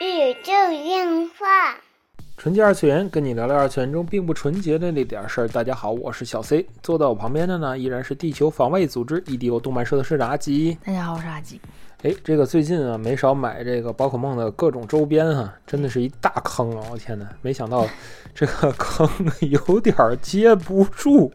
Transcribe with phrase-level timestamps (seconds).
[0.00, 1.76] 宇宙电话。
[2.36, 5.48] 纯洁二次元，跟你聊聊二次元中并不纯洁的那点事儿。
[5.48, 10.78] 大家好，我是小 C，坐在我旁边的呢依然是地球防卫组织 EDO 动漫社的社长阿吉。
[10.84, 11.60] 大家好，我是阿吉。
[12.02, 16.84] 哎，这个最近啊没少买这个宝可梦的各种周边啊、真的是一大坑啊！
[16.90, 17.86] 我天哪，没想到
[18.34, 19.08] 这个坑
[19.40, 21.32] 有点儿接不住，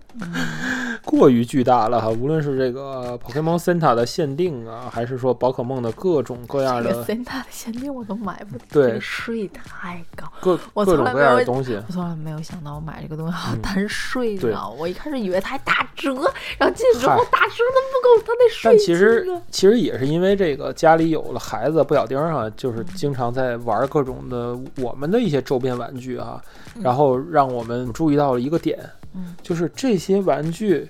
[1.08, 2.10] 过于巨大了哈。
[2.10, 10.28] 无论是这个 Pokemon Center 的限定啊，还是说宝可梦的各种各样这个的森大的限定我都买不，对税太高。
[10.42, 14.76] 各我各种各从来没有样的东西，我从来没有想到我买这个东西还要嗯单税，你知对道吗？
[14.80, 16.14] 我一开始以为它还打折，
[16.58, 26.42] 然后进去之后打折都不够它那税但其实其实也是因为这个家里有了孩子不小丁儿啊，就是经常在玩各种的我们的一些周边玩具啊，
[26.82, 28.78] 然后让我们注意到了一个点，
[29.14, 30.90] 嗯就是这些玩具。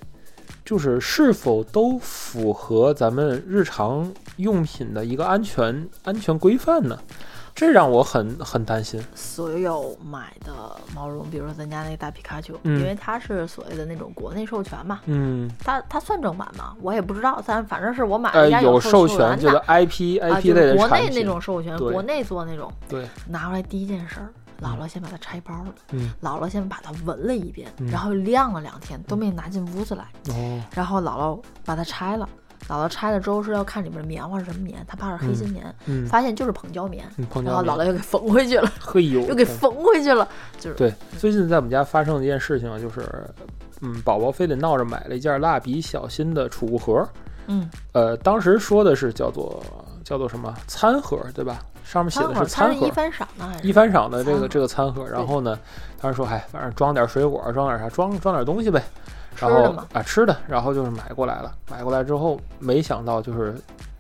[0.63, 6.98] 就是是否都符合咱们日常用品的一个安全安全规范呢？
[7.55, 9.02] 这让我很很担心。
[9.16, 10.53] 所有买的
[10.94, 16.75] 毛绒，比如说咱家那个大皮卡丘，嗯因为它是所谓的那种国内授权嘛，嗯，它它算正版吗？
[16.81, 25.73] 我也不知道，但反正是我买呃，了家有授权，就是 IP 啊 IP 类就是的国内那种授权，国内做那种，对，拿回来第一件事儿，姥姥先把它拆包了。
[25.91, 30.03] 嗯，姥姥先把它闻了一遍，嗯然后晾了两天，都没拿进屋子来。
[30.30, 32.27] 哦，然后姥姥把它拆了，
[32.67, 37.05] 姥姥拆了之后是要看里面棉花是什么棉，她怕是黑心棉，嗯，发现就是膨胶棉，
[37.44, 40.27] 然后姥姥又给缝回去了， 嘿呦，又给缝回去了，
[40.59, 43.08] 就是对，最近在我们家发生的一件事情啊，就是，
[43.81, 47.08] 嗯，宝宝非得闹着买了一件蜡笔小新的储物盒，
[47.47, 49.64] 嗯，呃，当时说的是叫做
[50.03, 51.59] 叫做什么餐盒，对吧？
[51.88, 55.07] 上面写的餐盒餐盒一，番赏的还是一番赏的这个这个餐盒。
[55.07, 55.57] 然后呢，
[56.02, 58.83] 当时说，哎，反正装点水果，装点啥，装装点东西呗。
[59.38, 61.55] 然后啊，吃的，然后就是买过来了。
[61.71, 63.55] 买过来之后，没想到就是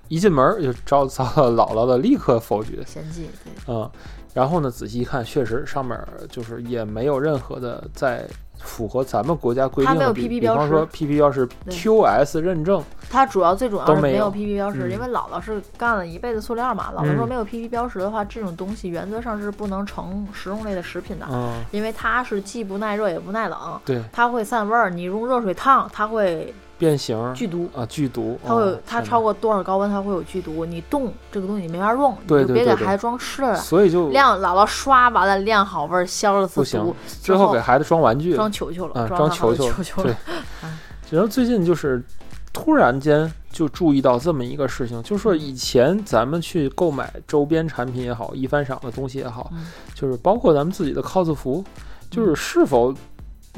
[0.09, 2.83] 一进门就遭遭到姥姥的立刻否决。
[2.85, 3.89] 嫌弃，对，嗯，
[4.33, 5.97] 然后呢，仔细一看，确实上面
[6.29, 8.27] 就是也没有任何的在
[8.59, 14.91] 符合咱们国家规定它没有，PP 标识比方说 PP 标识、QS 认证，它主要最主要是没有 PP 标识，嗯。
[14.91, 17.29] 因为姥姥是干了一辈子塑料嘛，姥姥说嗯。
[17.29, 23.79] 没有 PP 标识的话，这种东西原则上是不能成食用类的食品的，嗯，因为它是既不耐热也不耐冷。
[23.85, 30.63] 对，它会散味儿，你用热水烫，它会变形剧毒，啊，剧毒，它会有哦它超过多少高温，它会有剧毒。
[30.65, 33.55] 你冻这个东西你没法用，对你就别给孩子装吃的了。
[33.55, 39.63] 所以就晾姥姥刷完了晾好味儿，消了次不行毒，最后给孩子装玩具，装球球了，啊，装装球球。
[39.63, 40.11] 球球球对。
[40.11, 40.17] 了。
[41.09, 42.03] 然后最近就是
[42.51, 49.67] 突然间就注意到这么一个事情，就是说以前咱们去购买周边产品也好，一番赏的东西也好，嗯。
[49.95, 51.63] 就是包括咱们自己的 cos 服，
[52.11, 52.93] 就是是否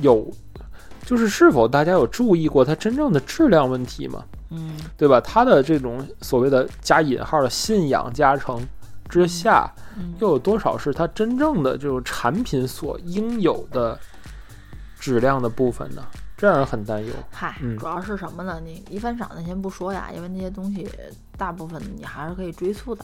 [0.02, 0.26] 有，
[1.10, 4.24] 就是是否大家有注意过它真正的质量问题吗？
[4.52, 5.20] 嗯，对吧？
[5.20, 8.64] 它的这种所谓的加引号的信仰加成
[9.10, 9.68] 之下，
[9.98, 14.00] 嗯又有多少是它真正的这种产品所应有的
[15.00, 16.06] 质量的部分呢？
[16.38, 17.12] 这让人很担忧。
[17.32, 18.62] 嗨，嗯主要是什么呢？
[18.64, 20.88] 你一番赏的先不说呀，因为那些东西
[21.36, 23.04] 大部分你还是可以追溯的。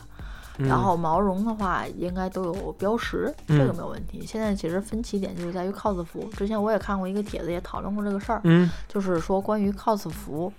[0.58, 4.24] 嗯然后毛绒的话，应该都有标识，嗯这个没有问题。
[4.26, 6.30] 现在其实分歧点就是在于 cos 服。
[6.38, 10.52] 之前我也看过一个帖子，也讨论过这个事儿，嗯，就是说关于 cos 服，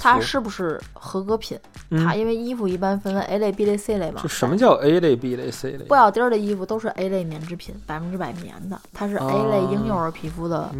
[0.00, 1.58] 它是不是合格品？
[1.90, 4.20] 嗯它因为衣服一般分为 A 类、B 类、C 类嘛。
[4.22, 5.84] 就什么叫 A 类、B 类、C 类？
[5.84, 10.70] 不咬钉儿的衣服都是 A 类棉制品，百分之百棉的，它是 A 类哦婴幼儿皮肤的。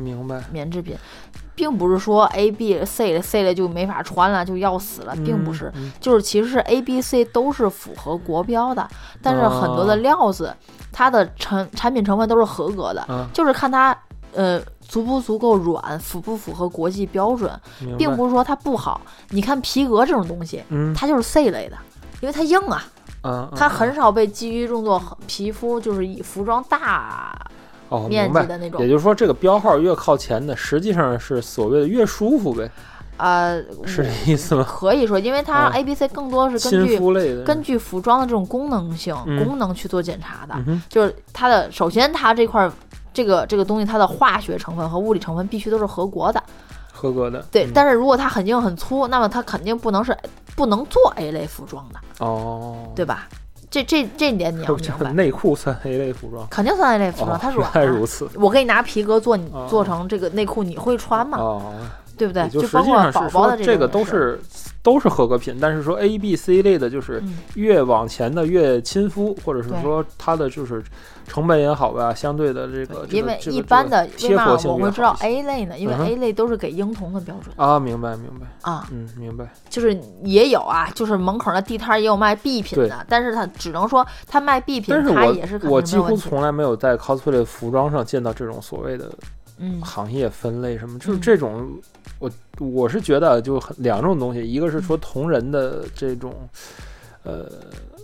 [0.50, 0.96] 棉制品，
[1.56, 5.90] 并不是说 A、B、C 类 C 类就没法穿了，就要死了，并不是，嗯。
[6.00, 8.88] 就是其实是 A、B、C 都是符合国标的，
[9.20, 10.54] 但是很多的哦料子，
[10.92, 13.96] 它的成产品成分都是合格的，嗯，就是看它
[14.34, 17.50] 呃足不足够软，符不符合国际标准，
[17.98, 19.00] 并不是说它不好。
[19.30, 20.94] 你看皮革这种东西，嗯。
[20.94, 21.76] 它就是 C 类的。
[22.22, 22.82] 因为它硬啊，
[23.24, 27.38] 嗯，它嗯很少被基于用作皮肤，就是以服装大
[27.88, 28.80] 哦，面积的那种。
[28.80, 32.70] 也就是说，这个标号越靠前的，实际上是所谓的越舒服呗，
[33.16, 34.66] 呃，是这意思吗？
[34.68, 36.98] 可以说，因为它嗯 A、B、C 更多是根据
[37.44, 39.44] 根据服装的这种功能性、嗯。
[39.44, 42.72] 功能去做检查的，嗯，就是它的首先它这块儿
[43.14, 46.42] 这个这个东西它的化学成分和物理成分必须都是合格的，
[46.92, 47.44] 合格的。
[47.50, 47.64] 对。
[47.66, 47.70] 嗯。
[47.72, 50.16] 但是如果它很硬很粗，那么它肯定不能是
[50.56, 53.28] 不能做 A 类服装的，哦，对吧？
[53.76, 57.94] 这这这点你要 明白，内裤算 A 类服装，肯定算 A 类服装，哦它软、原来啊。
[57.98, 58.28] 如此。
[58.34, 61.38] 我给你拿皮革做，你哦做成这个内裤，你会穿吗？
[61.38, 61.62] 哦，
[62.16, 62.42] 对不对？
[62.44, 64.40] 也就实际上是说这个都是
[64.82, 70.82] 都是合格品，但是说 A、B、C 类的，就是嗯越往前的越亲肤，或者是说它的就是
[71.26, 75.78] 成本也好吧，相对的这个因为一般的为贴嘛合性我会知道 A 类呢？
[75.78, 86.16] 因为 A 类都是给婴童的标准啊，明白明白，啊，嗯，明白，就是也有啊，就是门口那地摊儿也有卖 B 品的，但是他只能说他卖 B 品但，是他也是肯我我几乎。
[86.16, 89.10] 从来没有在 cosplay 服装上见到这种所谓的
[89.58, 89.80] 嗯。
[89.82, 91.20] 行业分类什么，就是嗯。
[91.20, 91.78] 这种，
[92.18, 96.34] 我我是觉得就很两种东西，一个是说同人的这种
[97.22, 97.50] 呃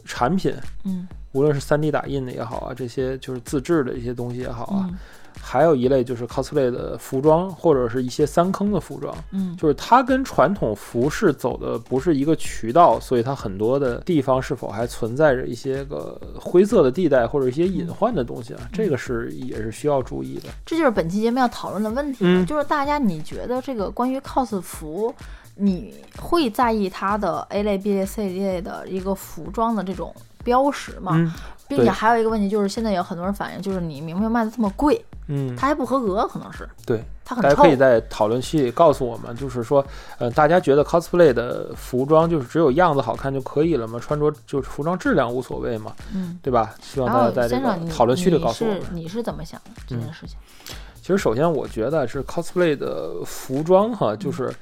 [0.05, 0.55] 产品，
[0.85, 1.07] 嗯。
[1.33, 4.99] 无论是 3D 打印的也好啊，这些就是自制的一些东西也好啊，嗯
[5.45, 20.49] 还有一类就是 cosplay 的服装或者是一些三坑的服装，嗯就是它跟传统服饰走的不是一个渠道，所以它很多的地方是否还存在着一些个灰色的地带或者一些隐患的东西啊，这个是也是需要注意的。
[20.65, 25.13] 这就是本期节目要讨论的问题，嗯就是大家你觉得这个关于 cos 服，
[25.57, 30.15] 你会在意它的 A 类、B 类、C 类的一个服装的这种
[30.45, 31.13] 标识吗？
[31.17, 31.33] 嗯
[31.69, 37.03] 并且还有一个问题就是，现在有很多人反映，就是你明明卖的这么贵，嗯，它还不合格，可能是对。
[37.25, 37.69] 大家可。
[37.69, 39.83] 以在讨论区里告诉我们，就是说，
[40.19, 43.99] 呃，大家觉得 cosplay 的服装就是只有样子好看就可以了吗？
[43.99, 46.75] 穿着就是服装质量无所谓嘛，嗯，对吧？
[46.83, 50.37] 希望大家在这个讨论区里告诉我你是怎么想的这件事情？
[51.01, 54.53] 其实，首先我觉得是 cosplay 的服装哈，就是，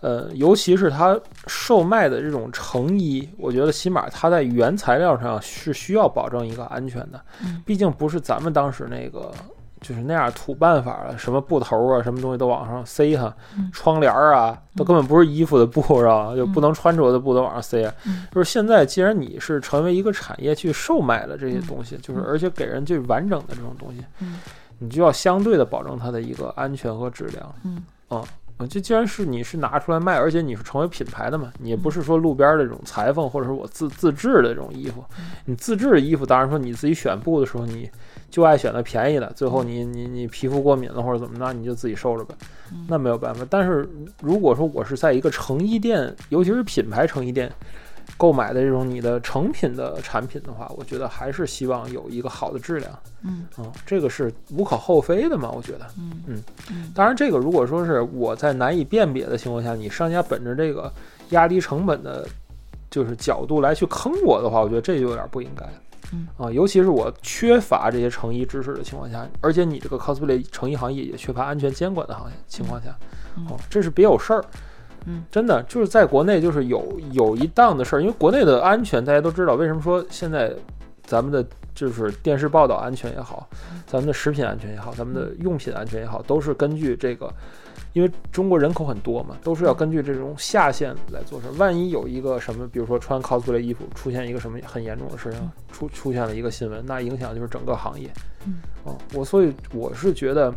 [0.00, 7.60] 呃，尤其是它售卖的这种成衣，我觉得起码它在原材料上是需要保证一个安全的嗯。
[7.66, 9.32] 毕竟不是咱们当时那个
[9.80, 16.34] 就是那样土办法了，什么布头啊，什么东西都往上塞哈嗯，窗帘儿啊，都根本不是衣服的布是吧？
[16.36, 17.94] 就不能穿着的布都往上塞啊。
[18.06, 24.04] 嗯就是现在，既然你是成为一个产业去售卖了这些嗯东西，就是嗯而且给人最完整的这种东西。
[24.20, 24.38] 嗯
[24.82, 27.54] 你就要相对的保证它的一个安全和质量。
[27.64, 28.24] 嗯啊，
[28.60, 35.02] 呃这既然是你是拿出来卖，而且你是成为品牌的嘛，你不是说路边儿的这种裁缝，或者是我自自制的这种衣服。
[35.18, 37.90] 嗯你自制的衣服，当然说你自己选布的时候，你
[38.30, 42.34] 就爱选择便宜的，最后你你你皮肤过敏了或者怎么着，你就自己受着呗
[42.70, 43.44] 嗯，那没有办法。
[43.48, 43.88] 但是
[44.20, 47.50] 如果说我是在一个成衣店，尤其是品牌成衣店。
[48.20, 53.46] 购买的这种你的成品的产品的话，我觉得还是希望有一个好的质量，嗯。
[53.56, 55.86] 嗯，这个是无可厚非的嘛，我觉得。
[55.98, 56.42] 嗯嗯。
[56.70, 56.92] 嗯。
[56.94, 60.92] 当然，这个如果说是我在难以辨别的情况下，你商家本着这个
[61.30, 62.28] 压低成本的，
[62.90, 65.66] 就是角度来去坑我的话，我觉得这就有点不应该。
[66.12, 66.28] 嗯。
[66.36, 72.94] 啊，尤其是我缺乏这些成衣知识的情况下，而且你这个 cosplay 成衣行业也缺乏安全监管的行业情况下，
[73.38, 73.46] 嗯。
[73.48, 74.44] 哦，这是别有事儿。
[75.06, 80.54] 嗯，真的就是在国内就是有有一档的事儿，因为国内的安全大家都知道，为什么说现在
[81.02, 81.44] 咱们的
[81.74, 83.48] 就是电视报道安全也好，
[83.86, 87.32] 咱们的食品安全也好，咱们的用品安全也好，都是根据这个，
[87.94, 91.46] 因为中国人口很多嘛，都是要根据这种下限来做事。
[91.56, 98.10] 万一有一个什么，比如说穿 cosplay 衣服出现一个什么很严重的事情，出出现了一个新闻，那影响就是整个行业。
[98.46, 100.54] 嗯，哦，我所以我是觉得。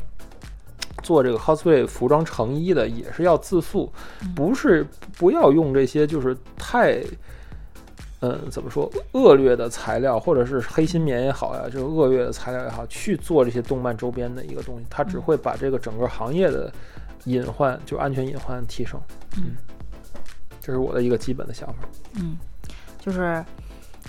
[1.01, 3.91] 做这个 cosplay 服装成衣的也是要自诉，
[4.21, 4.33] 嗯。
[4.35, 4.85] 不是
[5.17, 7.01] 不要用这些就是太，
[8.21, 15.21] 嗯，怎么说恶劣的材料，或者是黑心棉也好呀，就是恶劣的材料也好，去做这些动漫周边的一个东西，它只嗯。
[15.21, 16.71] 会把这个整个行业的
[17.25, 18.99] 隐患，就安全隐患提升。
[19.37, 19.55] 嗯，
[20.61, 21.87] 这是我的一个基本的想法。
[22.15, 22.37] 嗯，
[22.99, 23.43] 就是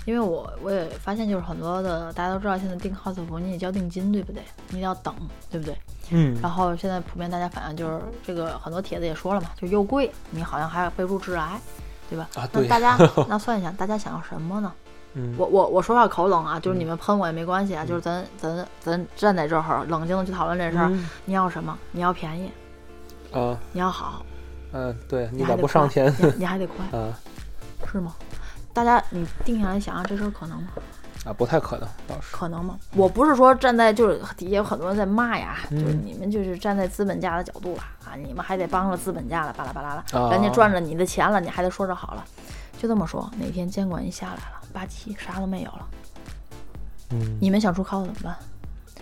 [0.05, 4.41] 因为我我也发现，就是很多的大家都知道，现在订 cos 服你得交定金，对不对？
[4.69, 5.13] 你要等，
[5.51, 5.75] 对不对？
[6.11, 11.59] 嗯然后现在普遍大家反映就是这个很多帖子也说了嘛，就又贵，你好像还要备注致癌，
[12.09, 12.29] 对吧？
[12.35, 12.97] 啊，对，那大家
[13.27, 14.71] 那算一下，大家想要什么呢？
[15.15, 20.89] 嗯，我我我说话口冷啊，就是你们喷我也没关系啊，就是咱咱咱站在这儿冷静的去讨论这事儿。
[20.91, 21.75] 嗯你要什么？
[21.91, 22.51] 你要便宜，
[23.31, 24.23] 啊，你要好，
[24.73, 27.17] 嗯，对你还得咋不上快天你你还得快， 啊？
[27.91, 28.13] 是吗？
[28.75, 30.67] 大家你定下来想想这事儿可能吗？
[31.23, 32.35] 啊，不太可能，倒是。
[32.35, 32.77] 可能吗？
[32.93, 42.25] 我不是说站在就是底下有很多人在骂呀，嗯就是你们就是站在资本家的角度了啊，你们还得帮着资本家了，巴拉巴拉了，啊人家赚着你的钱了，你还得说着好了，
[42.77, 45.87] 就这么说，哪天监管一下来了，吧唧啥都没有了，
[47.11, 48.35] 嗯，你们想出 cos 怎么办？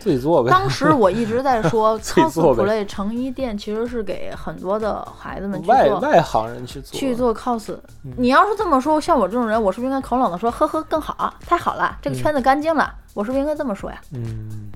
[0.04, 0.52] 自己做呗。
[0.52, 7.74] 当时我一直在说， cosplay 成衣店其实是给很多的孩子们去做外外行人去做，去做 cos。
[8.04, 14.02] 嗯你要是这么说，像我这种人，我是不是应该口冷的说，呵呵，更好，太好了，这个嗯圈子干净了，我是不是应该这么说呀？
[14.14, 14.70] 嗯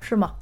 [0.00, 0.32] 是吗？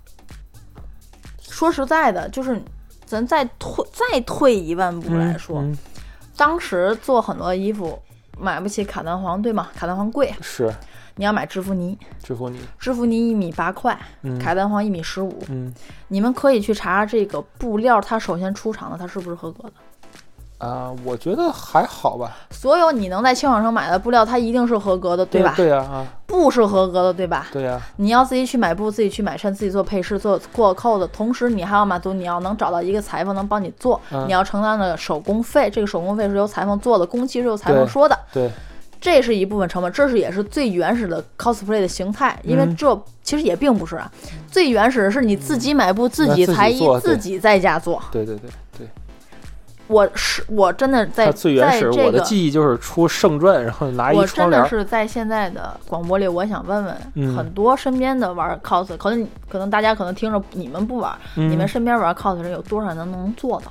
[1.41, 2.61] 说实在的，就是
[3.07, 5.77] 咱再退再退一万步来说，嗯
[6.37, 7.99] 当时做很多衣服
[8.39, 9.69] 买不起卡丹黄，对吗？
[9.75, 10.73] 卡丹黄贵，是
[11.19, 15.37] 你要买芝芙尼，支付你，芝芙尼一米八块，嗯卡丹黄一米十五。
[15.49, 15.75] 嗯
[16.07, 19.73] 你们可以去查查这个布料，它首先出厂的它是不是合格的。
[20.59, 25.55] 啊，我觉得还好吧，所有你能在轻网上买的布料，它一定是合格的，对吧？
[25.57, 27.47] 对呀啊，布是合格的，对吧？
[27.53, 38.51] 对呀，你要自己去买布，自己去买衬，自己做配饰、做过扣子，同时你还要满足你要能找到一个裁缝能帮你做，嗯你要承担的手工费，这个手工费是由裁缝做的，工期是由裁缝说的，对，
[39.01, 42.77] 这是一部分成本，这是也是最原始的 cosplay 的形态，因为嗯。
[42.77, 44.11] 这其实也并不是啊，
[44.51, 48.03] 最原始的是你自己买布、自己裁衣、自己在家做。
[48.11, 48.87] 对对对对，
[49.87, 57.37] 我是我真的在最原始，在这个我的记忆就是出圣传，然后拿一我真的是在现在的广播里，我想问问、嗯。
[57.37, 63.71] 很多身边的玩 cos，可能可能大家可能听着你们不玩，你们嗯身边玩 cos 的人有多少人能做到？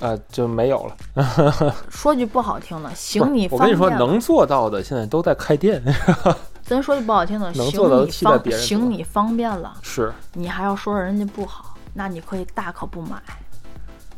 [0.00, 1.74] 啊就没有了。
[1.90, 5.82] 说句不好听的，行你方我跟你说，能做到的现在都在开店，
[6.62, 13.16] 咱说句不好听的，能行你做到替代方别人行你方便了，是你还要说人家不好，那你可以大可不买。
[13.28, 13.34] 嗯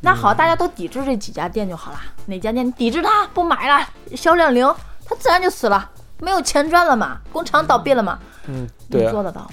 [0.03, 2.01] 那好，大家都抵制这几家店就好了。
[2.25, 4.67] 哪家店抵制它不买了，销量零，
[5.05, 8.19] 它自然就死了，没有钱赚了嘛，工厂倒闭了嘛。
[8.47, 9.51] 嗯，你对啊，做得到吗？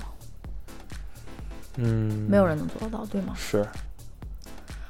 [1.75, 3.33] 嗯，没有人能做得到，对吗？
[3.35, 3.67] 是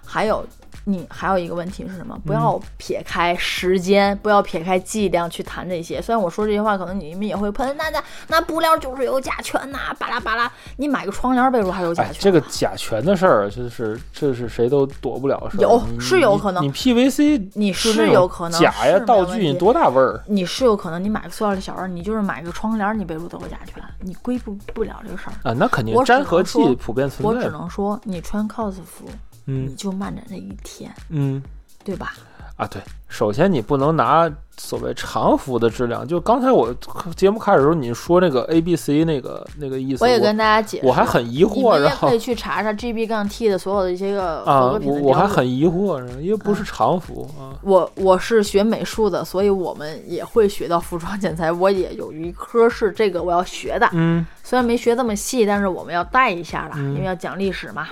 [0.05, 0.45] 还有，
[0.89, 2.15] 你还有一个问题是什么？
[2.15, 6.01] 嗯不要撇开时间，不要撇开剂量去谈这些。
[6.01, 10.49] 虽然我说这些话，可能你们也会喷，那那那布料就是有甲醛呐、巴拉巴拉。
[10.77, 15.57] 你买个窗帘被褥还有甲醛啊、，哎这个甲醛的事儿，就是这是谁都躲不了的事。
[15.57, 20.21] 有是有可能你你 PVC 你是有可能假呀道具，你多大味儿？
[20.27, 25.33] 你是有可能，你买个塑料的小人，你就是买个窗帘，你被褥都有甲醛，你规避不了这个事儿。
[25.49, 27.49] 啊，那肯定粘合剂普遍存在我只。
[27.49, 29.05] 能说，你穿 cos 服，
[29.47, 31.41] 你嗯就慢着那一天，嗯。
[31.83, 32.15] 对吧？
[32.57, 36.73] 啊，对，首先你不能拿所谓常服的质量，就刚才我
[37.15, 47.55] 节目开始的时候你说那个 A B C 那个那个意思，我也跟大家解释，我还很疑惑，然后可以去查查 GB 杠 T 的所有的一些个啊，合格品我我还很疑惑，因为不是常服啊。
[47.61, 54.25] 我我是学美术的，所以我们也会学到服装剪裁，我也有一科是这个我要学的，嗯。
[54.43, 56.95] 虽然没学这么细，但是我们要带一下啦，嗯。
[56.95, 57.87] 因为要讲历史嘛，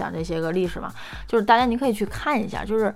[0.00, 0.90] 讲这些个历史嘛，
[1.28, 2.94] 就是大家你可以去看一下，就是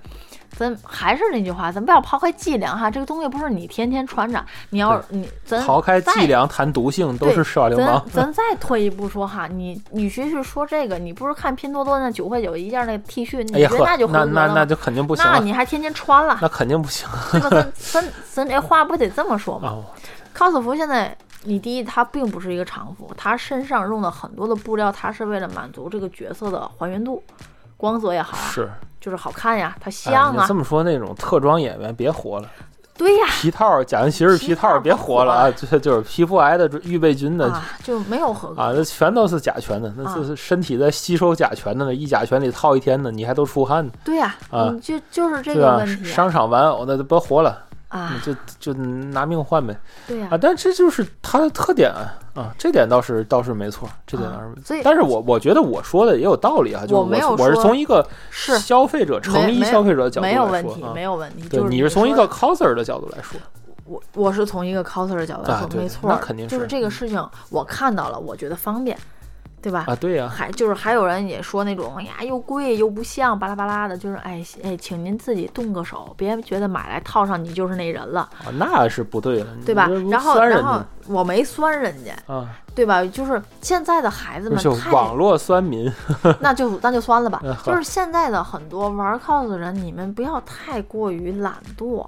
[0.56, 8.06] 咱还是那句话，咱不要抛开剂量哈，这个东西不是你天天穿着，你要你咱抛开再剂量谈毒性都是耍流咱氓。
[8.10, 14.46] 咱再退一步说哈，你你学是说这个，你不是看拼多多那九块九一件那 T 恤，你觉得那就，合那？
[14.46, 17.50] 那那就肯定不行，那你还天天穿了，那肯定不行对吧？
[17.50, 19.78] 咱咱咱这话不得这么说 吗啊
[20.36, 27.22] ！？cos 服现在，你第一，它并不是一个常服，它身上用的很多的布料，它是为了满足这个角色的还原度，
[27.76, 28.70] 光泽也好啊，是
[29.00, 32.48] 就是好看呀，它哎像啊你这，么说，那种特装演员别活了，
[32.96, 35.50] 对呀，皮套、假人骑士皮套别活了啊！
[35.50, 38.62] 这就是皮肤癌的、预备军的啊，就没有合格。
[38.62, 45.86] 啊，那全都是甲醛的，那是身体在吸收甲醛的呢，一甲醛里套一天呢，你还都出汗呢，对呀，啊你就就是这个问？
[45.86, 49.76] 题啊商场玩偶那都别活了，啊，就就拿命换呗
[50.08, 54.62] 对呀啊！，但这就是它的特点啊，啊这点倒是倒是没错，这点倒是没错。
[54.64, 61.48] 所以但是我我觉得我说的也有道理啊，就是我没有我是从一个是消费者、成衣消费者的角度来说没有问题，啊没有问题。
[61.48, 63.40] 对，就是你是从一个 coser 的角度来说，
[63.84, 68.98] 我我是从一个 coser 的角度来说，啊没错儿，那肯定就是是这个事情我看到了，我觉得方便，
[69.64, 69.86] 对吧？
[69.88, 79.88] 啊，对呀、还就是还有人也说那种哎呀又贵又不像巴拉巴拉的，就是哎哎，请您自己动个手，别觉得买来套上你就是那人了，啊，那是不对了，对吧？
[80.10, 80.78] 然后然后
[81.08, 83.02] 我没酸人家，啊，对吧？
[83.06, 85.90] 就是现在的孩子们就太网络酸民，
[86.40, 92.06] 那就那就酸了吧就是现在的很多玩 cos 的人，你们不要太过于懒惰。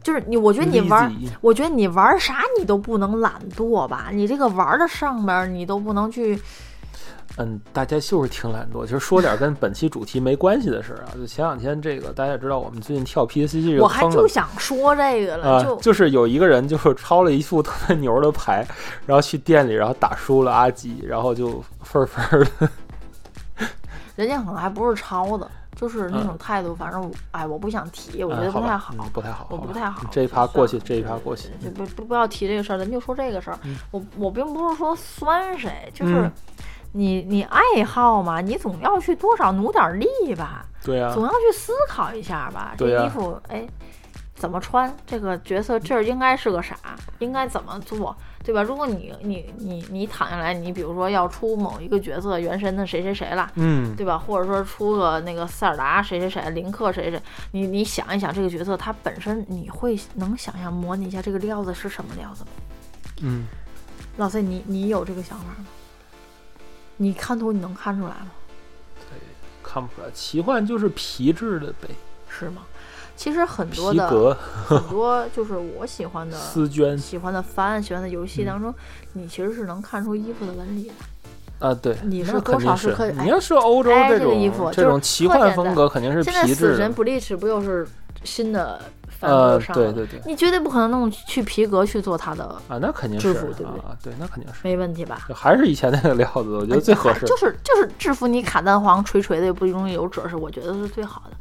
[0.00, 4.06] 就是你，我觉得你玩我觉得你玩啥你都不能懒惰吧？
[4.12, 6.40] 你这个玩的上面你都不能去，
[7.38, 8.84] 嗯，大家就是挺懒惰。
[8.84, 14.08] 其实说点跟本期主题没关系的事儿啊，就前两天这个大家也知道，我们最近跳 PCG 这我还。
[14.10, 18.66] 就想说这个了，啊，就就是有一个人就是抄了一副特别牛的牌，
[19.06, 22.68] 然后去店里，然后打输了阿吉，然后就分儿分儿的。
[24.16, 28.92] 人家可能还不是抄的，就是那种态度，反正我哎，我不想提，我觉得不太好。
[28.98, 31.50] 嗯不太好，我不太好这一趴过去，这一趴过去。
[31.76, 33.58] 不不不要提这个事儿，咱就说这个事儿。
[33.62, 36.32] 嗯我我并不是说酸谁，就是嗯
[36.92, 42.74] 你你爱好嘛，你总要去多少努点力吧，对啊总，要去思考一下吧。
[42.76, 43.66] 这衣服，哎，
[44.34, 46.76] 怎么穿，这个角色这儿应该是个啥，
[47.18, 48.62] 应该怎么做，对吧？
[48.62, 53.50] 如果你你你你躺下来，你比如说要出某一个角色原神的谁谁谁了。
[53.56, 54.16] 嗯，对吧？
[54.18, 62.50] 或者说出个那个塞尔达谁谁谁，林克谁谁谁，你你想一想这个角色，他本身你会能想象模拟一下这个料子是什么料子吗？
[63.22, 63.46] 嗯，
[64.16, 65.66] 老 C，你你有这个想法吗？
[66.98, 68.30] 你看图你能看出来吗？
[69.10, 69.18] 对
[69.62, 71.88] 看不出来，奇幻就是皮质的呗，
[72.28, 72.62] 是吗？
[73.16, 74.36] 其实很多的、
[74.66, 78.72] 很多就是我喜欢的 丝绢喜欢的番、喜欢的游戏嗯当中，
[79.14, 81.66] 你其实是能看出衣服的纹理的。
[81.66, 87.04] 啊，对，你是多少是是可你要说欧洲哎这种这个衣服这就是种奇幻风格，肯定是现在皮质死神的。
[87.04, 87.88] Bleach 不又是
[88.22, 88.80] 新的
[89.18, 89.92] 番呃，又上了？
[89.92, 95.20] 对对对，你绝对不可能弄去皮革去做它的，啊，那肯定是制服对不对啊，对，那肯定是，没问题吧？
[95.28, 97.26] 就还是以前那个料子，我觉得最合适。
[97.26, 101.36] 就是就是制服你卡蛋黄垂垂的，又不容易有褶，是我觉得是最好的，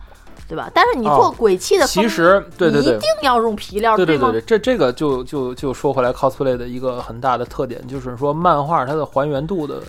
[0.48, 0.70] 对吧？
[0.74, 3.98] 但是你哦做鬼泣的其实，对对对你一，定要用皮料，吗？
[3.98, 9.82] 对对对对，这这个就就就说回来，cosplay 的一个很大的特点就是说，漫画它的还原度的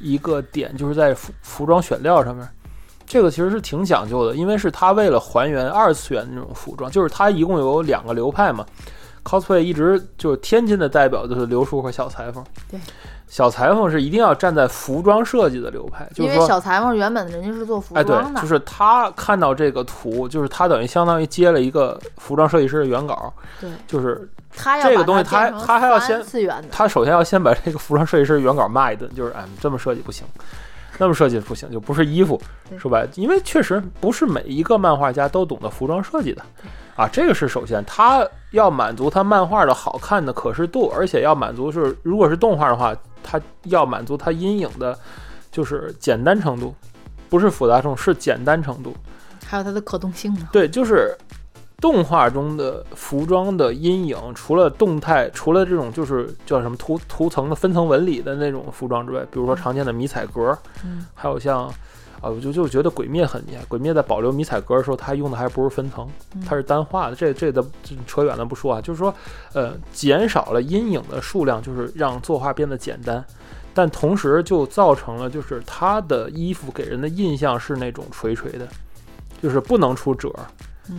[0.00, 2.48] 一个点就是在服服装选料上面。
[3.08, 8.64] 这个其实是挺讲究的，因为是他为了还原二次元那种服装，就是它一共有两个流派嘛。
[9.24, 12.42] cosplay 一直就是天津的代表就是刘叔和小裁缝。
[12.70, 12.80] 对，
[13.26, 23.68] 小裁缝是一定要站在服装设计的流派，就是说因为小裁缝原本人家是做服哎，对装，的，就是他看到这个图，就是他等于相当于接了一个服装设计师的原稿，对。
[23.86, 26.22] 就是他要这个东西他他还要先
[26.70, 30.24] 他首先要先把这个服装设计师原稿骂一顿，就是哎，这么设计不行，
[30.98, 32.40] 那么设计不行，就不是衣服，
[32.78, 36.42] 是吧，因为确实不是每一个漫画家都懂得服装设计的，
[36.96, 44.98] 啊，这个是首先他要满足他漫画的好看的可视度，而且要满足是如果是动画的话，他要满足他阴影的，
[45.52, 46.74] 就是简单程度，
[47.28, 48.94] 不是复杂程度，是简单程度。
[49.46, 50.48] 还有它的可动性呢。
[50.52, 51.16] 对，就是
[51.80, 61.72] 动画中的服装的阴影，除了动态，除了这种就是叫什么图图层的分层纹理的那种服装之外，比如说常见的迷彩格，嗯，还有像。
[62.20, 63.64] 啊，我就就觉得鬼灭很厉害。
[63.68, 66.04] 鬼灭在保留迷彩格的时候，它用的还不是分层，
[66.34, 67.14] 嗯它是单画的。
[67.14, 69.14] 这这的这扯远了不说啊，就是说，
[69.52, 73.24] 呃，减少了阴影的数量，就是让作画变得简单，
[73.72, 78.66] 但同时就造成了就是他的衣服给人的印象是那种垂垂的，
[79.40, 80.34] 就是不能出褶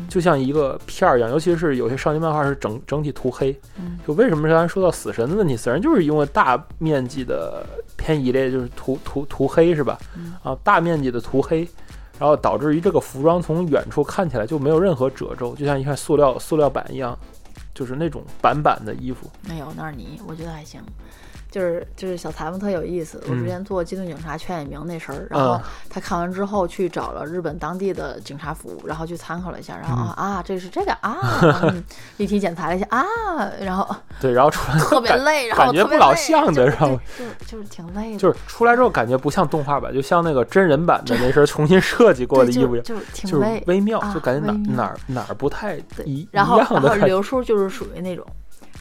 [0.07, 1.29] 就像一个片儿一样。
[1.29, 7.65] 尤其是有些少年漫画是整整体涂黑，嗯就为什么刚才说到死神的问题，死神就是因为大面积的
[7.97, 9.97] 偏移类，就是涂涂涂黑是吧？
[10.17, 11.67] 嗯啊，大面积的涂黑，
[12.17, 17.17] 然后导致于这个服装从远处看起来就没有任何褶皱，就像一块塑料塑料板一样，
[17.73, 19.29] 就是那种板板的衣服。
[19.47, 20.81] 没有那是你，我觉得还行。
[21.51, 23.47] 就是就是小裁缝特有意思，我之嗯。
[23.47, 25.61] 前做《机动警察全野明》那事儿，然后嗯。
[25.89, 31.17] 他看完之后去找了日本当地的警察服，然后去参考了一下，然后啊啊这是这个啊，
[31.63, 31.83] 嗯
[32.17, 32.85] 立体检查了一下。
[32.89, 33.03] 啊，
[33.61, 46.95] 然后对，然后出来特别累，然后感觉不老像的然后就是就是挺累的，就是出来之后感觉不像动画版，就像那个真人版的那身重新设计过的衣服一样，就就是挺微妙，啊就感觉哪哪儿哪儿不太对一一然后然后。
[47.09, 48.23] 刘叔就是属于那种。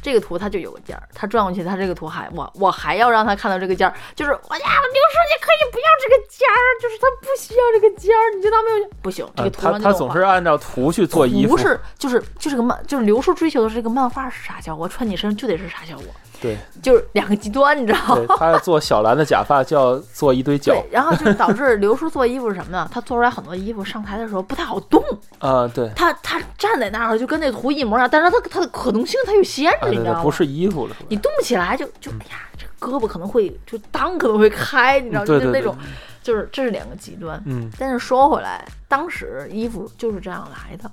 [0.00, 8.88] 这个图它就有个尖儿，它转过去，它这个图还我我还要让他看到这个尖儿，就是我呀，刘叔你可以不要这个尖儿，就是他不需要这个尖儿，你知道没有？
[9.02, 16.06] 不行，这啊个图他他上就动画总是按照图去做衣服，不是，就是就是个漫，就是刘叔追求的是这个漫画是啥效果，穿你身上就得是啥效果，
[16.40, 18.14] 对就是两个极端，你知道吗？
[18.16, 22.88] 对，他要做小兰的假发就要做一堆角对，然后就导致刘叔做衣服是什么呢？
[22.92, 25.02] 他做出来很多衣服上台的时候不太好动，
[25.38, 30.22] 啊，对他他站在那儿就跟那图一模一样，但是他他的可动性他又限你知道吗？
[30.22, 35.76] 不是衣服了，你动不起来就就哎呀，这胳膊可能会就裆可能会开，你知道，对对对就那种，
[36.22, 37.42] 就是这是两个极端。
[37.46, 40.90] 嗯但是说回来，当时衣服就是这样来的，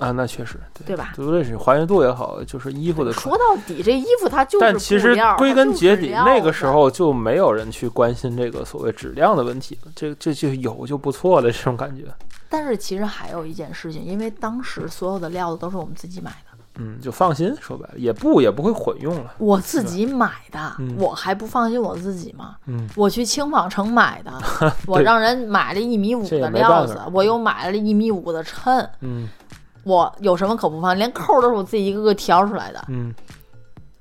[0.00, 12.04] 啊，那确实对对吧无论是还原度也好，就是衣服的说到底，这衣服它就是但其实归根结底，那个时，候就没有人去关心这个所谓质量的问题了，这这就有就不错了，这种感觉。
[12.48, 19.34] 但是其实还有一件事情，因为当时所有的料子都是我们自己买的，嗯，就放心，说白了也不也不会混用了。
[19.38, 22.56] 我自己买的，嗯我还不放心我自己吗？
[22.66, 24.32] 嗯，我去轻纺城买的，
[24.86, 29.28] 我让人买了一米五的料子我又买了一米五的衬，嗯
[29.84, 30.98] 我有什么可不放心？
[30.98, 33.14] 连扣儿都是我自己一个个挑出来的，嗯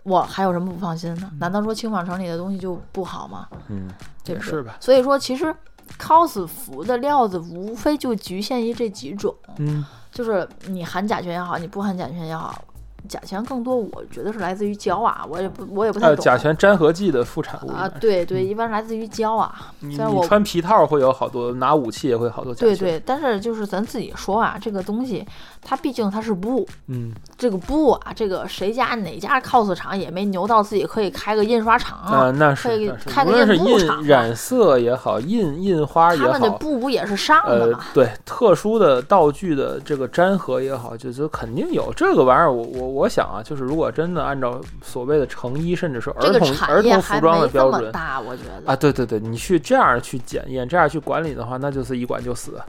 [0.03, 1.29] 我还有什么不放心的？
[1.39, 3.47] 难道说轻纺城里的东西就不好吗？
[3.67, 3.87] 嗯，
[4.23, 4.77] 对不对也是吧？
[4.79, 5.53] 所以说，其实
[5.99, 12.63] cos 服的料子无非就局限于这几种，嗯就是你含甲醛也好，你不含甲醛也好，
[13.07, 16.23] 甲醛更多，我觉得是来自于胶啊，我也不我也不太呃，懂。
[16.23, 19.53] 甲醛粘合剂的副产物啊，对对，一般来自于胶啊。
[19.79, 22.75] 你你穿皮套会有好多，拿武器也会好多甲醛。
[22.75, 25.25] 对对，但是就是咱自己说啊，这个东西
[25.61, 32.67] 它毕竟它是布，嗯，这个布啊，这个谁家哪家 cos 厂也没牛到自己可以开个印刷厂啊，那是
[33.05, 42.51] 开个无论是印布厂印染色也好，印印花也好他们的，布不也是上的呃吗？，对，特殊的道具的这个粘合也好，就就肯定有这个玩意儿。
[42.51, 52.59] 我我我想啊，就是如果真的按照所谓的成衣，甚至是儿童儿童服装的标准么大，我觉得啊，对对对，你去这样去检验，这样去管理的话，那就是一管就死，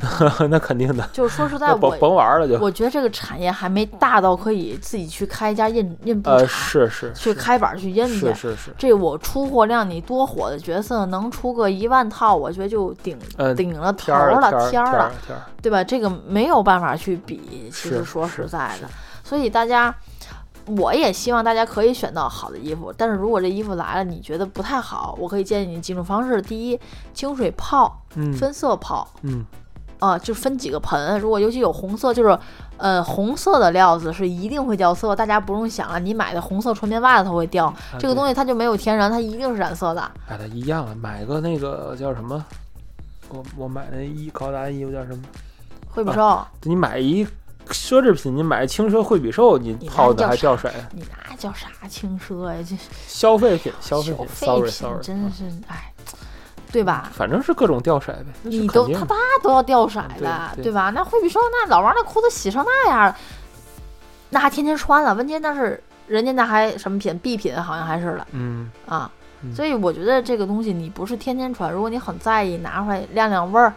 [0.50, 2.58] 那肯定的，就是说实 在，我甭玩了就。
[2.58, 8.34] 我觉得这个产业还没大到可以自己去开一家印印布呃，厂，是是是去开板儿去印去是。
[8.34, 15.12] 是是，这我出货量，你多火的角色能出个一万套，我觉得就顶呃，顶了头儿了，天了，
[15.62, 15.82] 对吧？
[15.84, 18.88] 这个没有办法去比，其实说实在是的，
[19.24, 19.92] 所以大家，
[20.66, 22.94] 我也希望大家可以选到好的衣服。
[22.96, 26.78] 但是如果这衣服来了，你觉得不太好，我可以建议你几种方式：第一，
[27.12, 29.44] 清水泡，嗯分色泡，嗯
[29.98, 31.18] 啊，就分几个盆。
[31.18, 32.38] 如果尤其有红色，就是
[32.76, 40.02] 呃红色的料子是一定会掉色，大家不用想了，你买的红色纯棉袜子它会掉，啊这个东西它就没有天然，它一定是染色的。
[40.28, 42.44] 哎，它一样啊，买个那个叫什么？
[43.30, 45.22] 我我买那衣高达衣服叫什么？
[45.90, 47.26] 惠比寿，你买一
[47.68, 52.58] 奢侈品，你买轻奢惠比寿，你泡的还掉色，你那叫啥轻奢呀？
[52.68, 55.92] 这消费品，消费消品费，sorry 品 sorry，真是哎，
[56.70, 57.10] 对吧？
[57.14, 60.90] 反正是各种掉色呗，你都他爸都要掉色对的，对对吧？
[60.90, 63.14] 那惠比寿那老王那裤子洗成那样，
[64.30, 69.10] 那还天天穿了，问题那是人家那还什么品 B 品好像还是了嗯啊。
[69.42, 73.74] 嗯所以我觉得这个东西你不是天天穿，如果你很在意，拿出来晾晾味儿，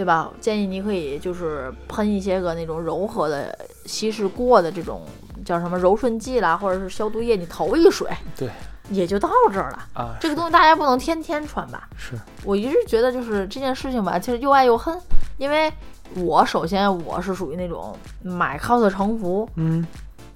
[0.00, 0.30] 对吧？
[0.40, 5.02] 建议你可以就是喷一些个那种柔和的、稀释过的这种
[5.44, 8.48] 叫什么柔顺剂啦，或者是消毒液，你投一水，对，
[8.88, 9.78] 也就到这儿了。
[9.92, 11.86] 啊，这个东西大家不能天天穿吧？
[11.98, 12.14] 是
[12.46, 14.98] 我一直觉得就是这件事情吧，其实又爱又恨，
[15.36, 15.70] 因为
[16.14, 19.86] 我首先我是属于那种买 cos 成服，嗯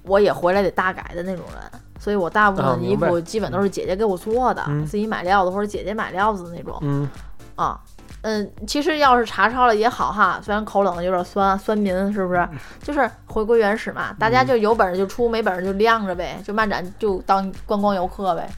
[0.03, 7.09] 我也回来得大改的那种人，所以我大部分的衣服基本都是姐姐给我做的，嗯自己买料子或者姐姐买料子那种嗯
[7.55, 7.81] 啊。
[8.27, 12.49] 嗯，其实要是查抄了也好哈，虽然口冷有点酸，酸民是不是？
[12.81, 18.49] 就是回归原始嘛，大家嗯就有本事就出，没本事就晾着呗，就漫展就当观光游客呗，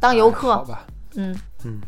[0.00, 0.50] 当游客。
[0.50, 0.82] 哎好吧，
[1.14, 1.38] 嗯。
[1.64, 1.80] 嗯，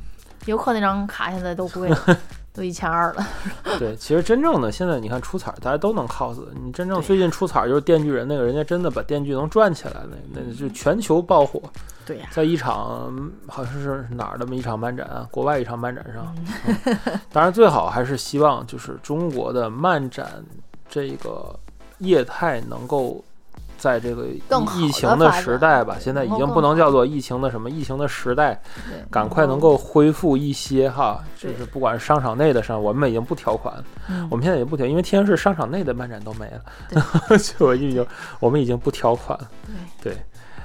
[0.47, 1.99] 游客那张卡现在都贵了，
[2.55, 3.27] 都一千二了。
[3.81, 6.39] 对，其实真正的现在你看出彩，大家都能 cos。
[6.65, 9.97] 你真正最近出彩就是电锯人那个，人家真的把电锯能转起来，
[10.33, 11.61] 那那就全球爆火。
[12.07, 16.35] 对呀、在一场嗯好像是哪儿的么一场漫展啊，国外一场漫展上，
[16.69, 20.45] 嗯嗯当然最好还是希望就是中国的漫展
[20.89, 21.59] 这个
[21.99, 23.25] 业态能够
[23.85, 24.27] 在这个
[24.79, 28.59] 疫情的时代吧，现在已经不能叫做疫情的什么疫情的时代，
[29.11, 33.75] 赶快能够恢复一些哈，就是不管是商场内的商，我们已经不调款
[34.31, 36.63] 我们现在也不调，因为天津市商场内的漫展都没了，
[37.29, 38.07] 对 就我已经
[38.41, 39.51] 我们已经不调款了。
[40.03, 40.17] 对对，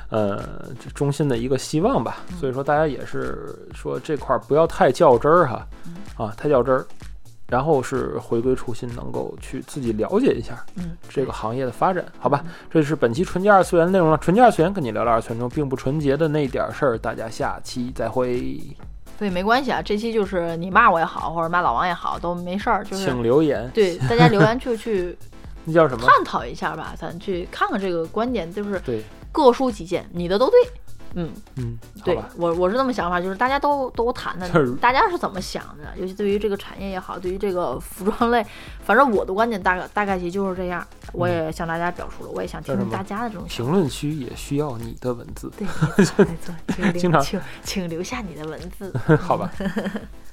[0.10, 0.42] 呃，
[0.80, 2.20] 这衷心的一个希望吧。
[2.32, 6.86] 嗯所以说，大家也是说这块儿不要太较真儿哈，嗯啊，太较真儿，
[7.50, 12.44] 然后是回归初心，能够去自己了解一下嗯，这个行业的发展，好吧？
[12.70, 14.18] 这是本期纯洁二次元的内容了。
[14.20, 18.62] 纯洁二次元跟你聊聊二次元中并不纯洁的那点儿事儿，大家下期再会，
[19.18, 23.70] 对，没关系啊，这期就是你骂我也好，或者骂老王也好，都没事儿，就是请留言。
[23.74, 25.18] 对大家留言就去
[25.66, 26.08] 那叫什么？
[26.08, 30.58] 探讨一下吧，咱去看看这个观点，就是对，各抒己见，你的都对。
[31.16, 35.94] 嗯，嗯，对，我我是这么想法，就是大家都都谈的，大家是怎么想的？
[35.98, 38.46] 尤其对于这个产业也好，对于这个服装类，
[38.84, 40.86] 反正我的观点大概大概其就是这样。
[41.12, 43.44] 我也向大家表述了，我也想听听大家的这种。
[43.48, 45.68] 评论区也需要你的文字，对，
[45.98, 46.54] 没错，没错，
[47.00, 48.94] 请请请留下你的文字。
[49.18, 49.52] 好吧？